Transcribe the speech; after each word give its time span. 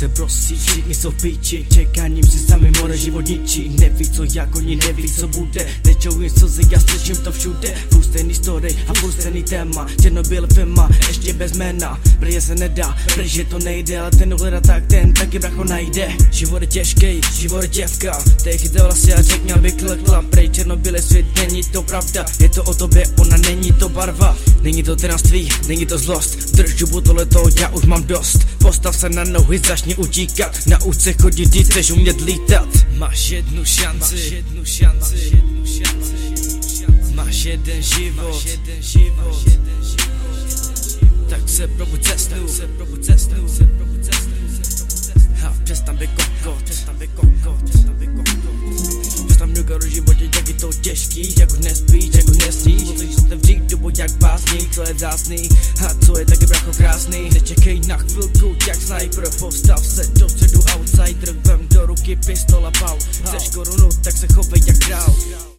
se 0.00 0.08
prosí, 0.08 0.56
všichni 0.56 0.94
jsou 0.94 1.10
v 1.10 1.22
píči 1.22 1.66
Čekáním 1.74 2.24
si 2.24 2.38
sami 2.38 2.72
more 2.80 2.96
život 2.96 3.28
ničí. 3.28 3.68
Neví 3.80 4.10
co 4.10 4.24
jak 4.32 4.56
oni 4.56 4.76
neví 4.76 5.12
co 5.12 5.28
bude. 5.28 5.66
Tečou 5.82 6.20
jen 6.20 6.30
slzy, 6.30 6.62
já 6.70 6.80
slyším 6.80 7.16
to 7.16 7.32
všude. 7.32 7.74
Furt 7.92 8.04
stejný 8.04 8.34
story 8.34 8.76
a 8.88 8.94
furt 8.94 9.12
stejný 9.12 9.42
téma. 9.42 9.86
Černobyl 10.02 10.46
firma, 10.54 10.88
ještě 11.08 11.32
bez 11.32 11.52
jména. 11.52 12.00
Prý 12.20 12.40
se 12.40 12.54
nedá, 12.54 12.96
protože 13.14 13.44
to 13.44 13.58
nejde 13.58 14.00
Ale 14.00 14.10
ten 14.10 14.34
hledá 14.34 14.60
tak 14.60 14.86
ten 14.86 15.12
taky 15.12 15.38
bracho 15.38 15.64
najde. 15.64 16.12
Život 16.32 16.62
je 16.62 16.66
těžký, 16.66 17.20
život 17.34 17.62
je 17.62 17.68
děvka 17.68 18.24
Tej 18.44 18.58
chytě 18.58 18.82
vlasy 18.82 19.14
a 19.14 19.22
řekně 19.22 19.54
aby 19.54 19.72
klekla. 19.72 20.22
Prej 20.22 20.48
Černobyl 20.48 20.94
je 20.94 21.02
svět, 21.02 21.26
není 21.36 21.62
to 21.62 21.82
pravda. 21.82 22.24
Je 22.40 22.48
to 22.48 22.64
o 22.64 22.74
tobě, 22.74 23.04
ona 23.18 23.36
není 23.36 23.72
to 23.72 23.88
barva. 23.88 24.36
Není 24.62 24.82
to 24.82 24.96
tyranství, 24.96 25.48
není 25.68 25.86
to 25.86 25.98
zlost. 25.98 26.54
Drž 26.54 26.76
žubu 26.76 27.00
tohleto, 27.00 27.44
já 27.60 27.68
už 27.68 27.84
mám 27.84 28.04
dost. 28.04 28.38
Postav 28.58 28.96
se 28.96 29.08
na 29.08 29.24
nohy, 29.24 29.58
začni 29.58 29.89
utíkat. 29.96 30.66
Nauč 30.66 31.00
se 31.00 31.12
chodit, 31.12 31.50
ty 31.50 31.64
chceš 31.64 31.90
umět 31.90 32.20
lítat. 32.20 32.68
Máš 32.96 33.30
jednu 33.30 33.64
šanci, 33.64 34.14
máš 34.14 34.30
jednu 34.30 34.64
šanci, 34.64 35.16
jednu 35.16 35.66
šanci. 35.66 37.14
Máš 37.14 37.44
jeden 37.44 37.82
život, 37.82 38.44
jeden 38.46 38.82
život. 38.82 39.44
Tak 41.28 41.48
se 41.48 41.68
probuď 41.68 42.02
cestu, 42.02 42.48
se 42.48 42.66
probuď 42.66 43.04
cestu, 43.04 43.48
se 43.48 43.64
probuď 43.64 44.04
cestu. 44.04 44.30
A 45.46 45.54
přestan 45.64 45.96
být 45.96 46.10
kokot, 46.10 46.62
přestan 46.62 46.96
být 46.96 47.10
kokot, 47.10 47.70
přestan 47.70 48.00
mňukat 49.50 49.82
o 49.82 49.86
životě, 49.86 50.24
jak 50.24 50.48
je 50.48 50.54
to 50.54 50.72
těžký. 50.72 51.34
Jak 51.38 51.52
už 51.52 51.58
nespíš, 51.58 52.10
jak 52.14 52.28
už 52.28 52.36
nesníš 52.38 52.82
Musíš 52.82 53.14
se 53.28 53.36
vžít 53.36 53.62
dobu 53.62 53.90
jak 53.98 54.10
básník, 54.10 54.74
co 54.74 54.82
je 54.82 54.94
vzácný. 54.94 55.48
A 55.86 55.94
co 56.06 56.18
je 56.18 56.24
taky 56.24 56.46
bracho 56.46 56.72
krásný. 56.76 57.30
Nečekej 57.34 57.80
na 57.86 57.96
chvilku, 57.96 58.29
sniper 58.90 59.24
Postav 59.38 59.86
se 59.86 60.06
do 60.06 60.28
středu 60.28 60.60
outsider 60.76 61.34
Vem 61.46 61.68
do 61.68 61.86
ruky 61.86 62.16
pistol 62.16 62.66
a 62.66 62.70
pau 62.70 62.98
Chceš 62.98 63.49